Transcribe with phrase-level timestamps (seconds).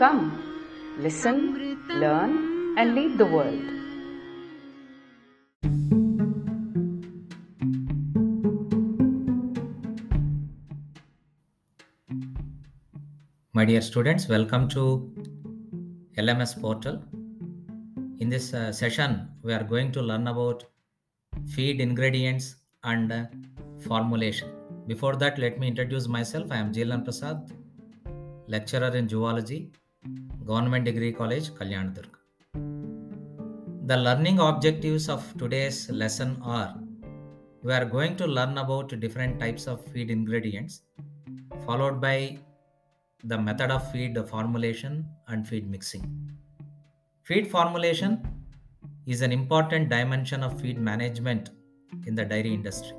[0.00, 0.42] Come,
[0.96, 1.38] listen,
[1.90, 3.66] learn, and lead the world.
[13.52, 15.12] My dear students, welcome to
[16.16, 17.04] LMS portal.
[18.20, 20.64] In this uh, session, we are going to learn about
[21.46, 23.26] feed ingredients and uh,
[23.80, 24.48] formulation.
[24.86, 26.50] Before that, let me introduce myself.
[26.50, 27.52] I am Jilan Prasad,
[28.48, 29.70] lecturer in zoology,
[30.50, 32.12] Government Degree College, Kalyanadurg.
[33.86, 36.74] The learning objectives of today's lesson are
[37.62, 40.82] we are going to learn about different types of feed ingredients,
[41.66, 42.38] followed by
[43.22, 46.04] the method of feed formulation and feed mixing.
[47.22, 48.20] Feed formulation
[49.06, 51.50] is an important dimension of feed management
[52.08, 52.96] in the dairy industry.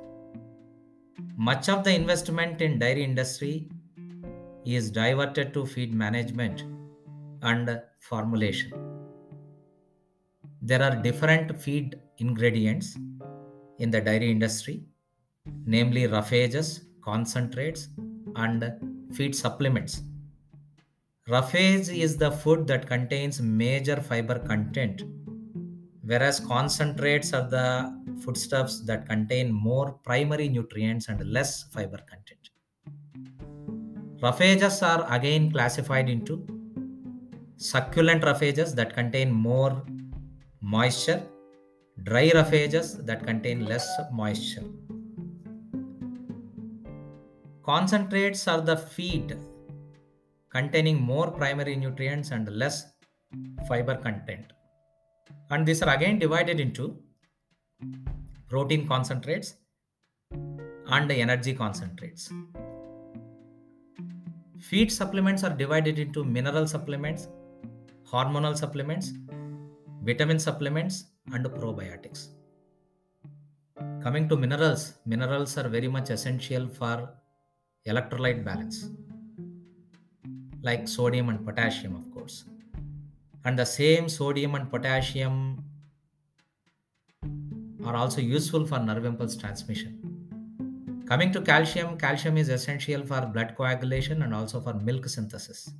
[1.36, 3.68] Much of the investment in dairy industry
[4.64, 6.71] is diverted to feed management
[7.42, 8.72] and formulation.
[10.60, 12.96] There are different feed ingredients
[13.78, 14.84] in the dairy industry,
[15.66, 17.88] namely roughages, concentrates,
[18.36, 18.72] and
[19.12, 20.02] feed supplements.
[21.28, 25.02] Roughage is the food that contains major fiber content,
[26.04, 32.50] whereas concentrates are the foodstuffs that contain more primary nutrients and less fiber content.
[34.20, 36.61] Roughages are again classified into
[37.62, 39.84] succulent roughages that contain more
[40.60, 41.22] moisture,
[42.02, 44.64] dry roughages that contain less moisture.
[47.64, 49.36] Concentrates are the feed
[50.50, 52.86] containing more primary nutrients and less
[53.68, 54.52] fiber content.
[55.50, 56.98] And these are again divided into
[58.48, 59.54] protein concentrates
[60.32, 62.30] and energy concentrates.
[64.58, 67.28] Feed supplements are divided into mineral supplements,
[68.12, 69.12] hormonal supplements,
[70.02, 72.28] vitamin supplements, and probiotics.
[74.02, 77.08] Coming to minerals, minerals are very much essential for
[77.86, 78.90] electrolyte balance
[80.62, 82.44] like sodium and potassium, of course.
[83.44, 85.64] And the same sodium and potassium
[87.84, 89.98] are also useful for nerve impulse transmission.
[91.08, 95.72] Coming to calcium, calcium is essential for blood coagulation and also for milk synthesis.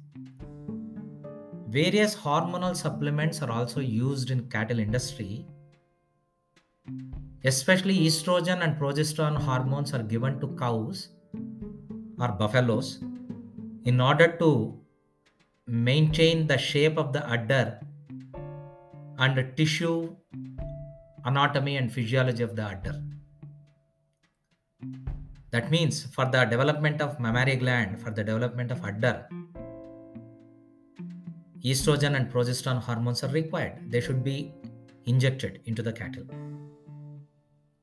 [1.72, 5.47] Various hormonal supplements are also used in cattle industry.
[7.44, 11.09] Especially estrogen and progesterone hormones are given to cows
[12.19, 13.00] or buffaloes
[13.84, 14.78] in order to
[15.66, 17.81] maintain the shape of the udder
[19.19, 20.15] and the tissue
[21.25, 23.03] anatomy and physiology of the udder.
[25.53, 29.27] That means for the development of mammary gland, for the development of udder,
[31.65, 33.91] estrogen and progesterone hormones are required.
[33.91, 34.53] They should be
[35.06, 36.25] injected into the cattle.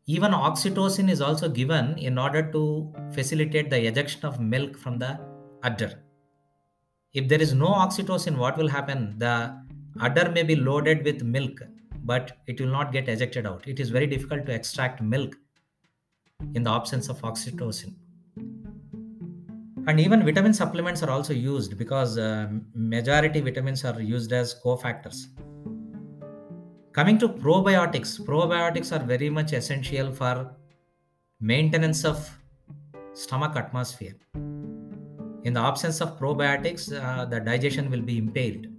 [0.05, 5.19] Even oxytocin is also given in order to facilitate the ejection of milk from the
[5.63, 6.03] udder.
[7.13, 9.15] If there is no oxytocin, what will happen?
[9.17, 9.55] The
[10.01, 11.61] udder may be loaded with milk,
[12.03, 13.67] but it will not get ejected out.
[13.67, 15.35] It is very difficult to extract milk
[16.55, 17.93] in the absence of oxytocin.
[19.89, 25.25] And even vitamin supplements are also used because uh, majority vitamins are used as cofactors.
[26.91, 30.55] Coming to probiotics, probiotics are very much essential for
[31.41, 32.29] maintenance of
[33.13, 34.13] stomach atmosphere.
[35.43, 38.71] In the absence of probiotics, uh, the digestion will be impaired.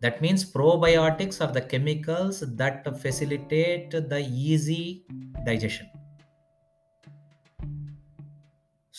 [0.00, 5.04] That means probiotics are the chemicals that facilitate the easy
[5.44, 5.90] digestion.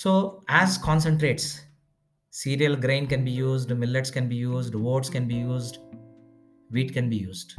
[0.01, 1.59] So, as concentrates,
[2.29, 5.79] cereal grain can be used, millets can be used, oats can be used,
[6.71, 7.55] wheat can be used.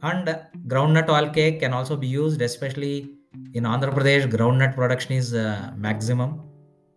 [0.00, 0.34] And
[0.66, 3.18] groundnut oil cake can also be used, especially
[3.52, 6.40] in Andhra Pradesh, groundnut production is uh, maximum.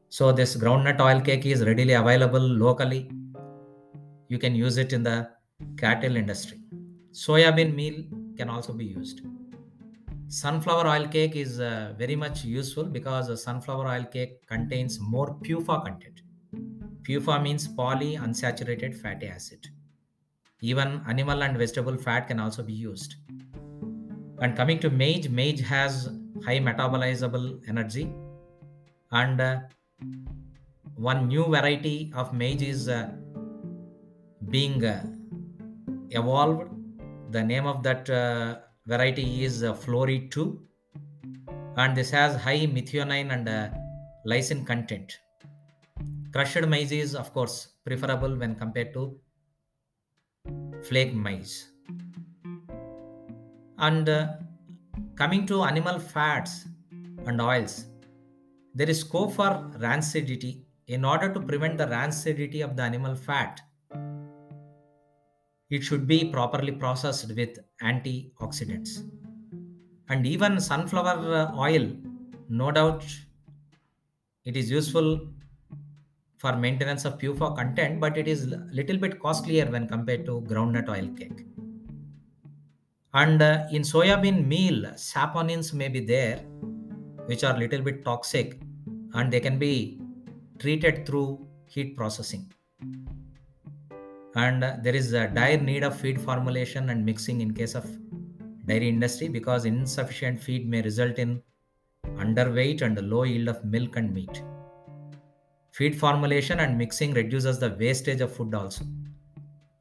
[0.08, 3.12] So, this groundnut oil cake is readily available locally.
[4.30, 5.32] You can use it in the
[5.76, 6.62] cattle industry.
[7.12, 8.06] Soya bean meal
[8.38, 9.20] can also be used.
[10.28, 15.36] Sunflower oil cake is uh, very much useful because a sunflower oil cake contains more
[15.44, 16.22] PUFA content.
[17.04, 19.68] PUFA means polyunsaturated fatty acid.
[20.62, 23.16] Even animal and vegetable fat can also be used.
[24.40, 26.10] And coming to maize, maize has
[26.44, 28.12] high metabolizable energy.
[29.12, 29.60] And uh,
[30.96, 33.12] one new variety of maize is uh,
[34.50, 35.06] being uh,
[36.10, 36.72] evolved.
[37.30, 40.62] The name of that uh, variety is uh, Floury 2.
[41.78, 43.70] And this has high methionine and uh,
[44.26, 45.20] lysine content.
[46.32, 49.18] Crushed maize is, of course, preferable when compared to
[50.84, 51.72] flake maize.
[53.78, 54.28] And uh,
[55.16, 56.66] coming to animal fats
[57.26, 57.86] and oils,
[58.74, 60.62] there is scope for rancidity.
[60.88, 63.60] In order to prevent the rancidity of the animal fat,
[65.70, 69.04] it should be properly processed with antioxidants.
[70.10, 71.92] And even sunflower uh, oil,
[72.50, 73.04] no doubt,
[74.44, 75.28] it is useful
[76.38, 80.88] for maintenance of PUFA content, but it is little bit costlier when compared to groundnut
[80.90, 81.46] oil cake.
[83.14, 86.38] And uh, in soybean meal, saponins may be there,
[87.26, 88.60] which are little bit toxic,
[89.14, 90.00] and they can be
[90.60, 92.52] treated through heat processing.
[94.36, 97.86] And there is a dire need of feed formulation and mixing in case of
[98.66, 101.42] dairy industry because insufficient feed may result in
[102.18, 104.44] underweight and low yield of milk and meat.
[105.72, 108.86] Feed formulation and mixing reduces the wastage of food also.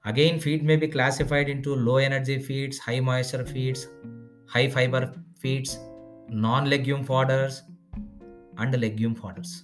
[0.04, 3.88] Again, feed may be classified into low energy feeds, high moisture feeds,
[4.46, 5.78] high fiber feeds,
[6.28, 7.62] non legume fodders,
[8.58, 9.62] and legume fodders.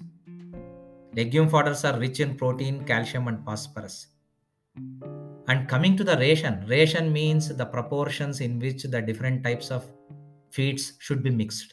[1.14, 4.06] Legume fodders are rich in protein, calcium, and phosphorus.
[5.48, 9.84] And coming to the ration, ration means the proportions in which the different types of
[10.50, 11.72] feeds should be mixed.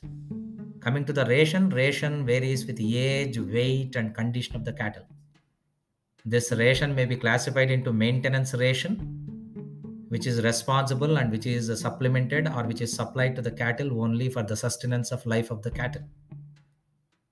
[0.80, 5.04] Coming to the ration, ration varies with age, weight, and condition of the cattle.
[6.26, 8.96] This ration may be classified into maintenance ration,
[10.10, 14.30] which is responsible and which is supplemented or which is supplied to the cattle only
[14.30, 16.04] for the sustenance of life of the cattle.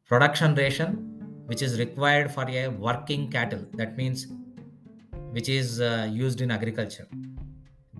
[0.06, 4.28] Production ration, which is required for a working cattle, that means
[5.36, 7.08] which is uh, used in agriculture.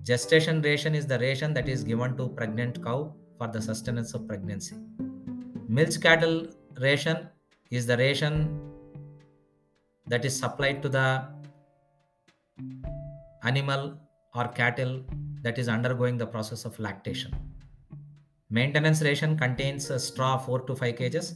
[0.02, 4.26] Gestation ration is the ration that is given to pregnant cow for the sustenance of
[4.26, 4.76] pregnancy.
[5.68, 6.46] Milch cattle
[6.80, 7.28] ration
[7.70, 8.34] is the ration
[10.06, 11.08] that is supplied to the
[13.42, 13.98] animal
[14.34, 15.02] or cattle
[15.42, 17.34] that is undergoing the process of lactation.
[18.48, 21.34] Maintenance ration contains straw 4 to 5 kgs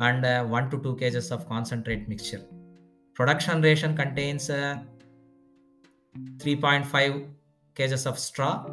[0.00, 2.42] and uh, 1 to 2 kgs of concentrate mixture.
[3.14, 4.78] Production ration contains uh,
[6.18, 7.28] 3.5
[7.74, 8.66] kgs of straw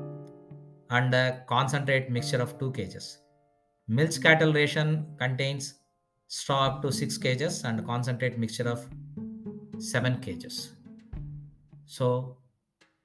[0.90, 3.18] and a concentrate mixture of 2 kgs.
[3.88, 5.76] Milch cattle ration contains
[6.28, 8.88] straw up to 6 kgs and concentrate mixture of
[9.80, 10.70] 7 kgs.
[11.86, 12.38] So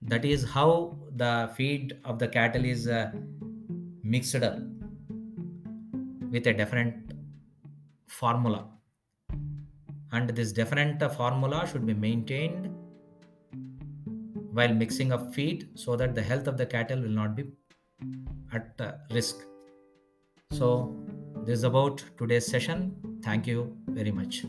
[0.03, 3.13] that is how the feed of the cattle is uh,
[4.03, 4.59] mixed up
[6.31, 7.13] with a different
[8.09, 8.67] formula
[10.13, 12.74] and this different formula should be maintained
[14.55, 17.45] while mixing up feed so that the health of the cattle will not be
[18.53, 19.47] at uh, risk.
[20.53, 20.69] So
[21.45, 23.21] this is about today's session.
[23.23, 24.45] Thank you very much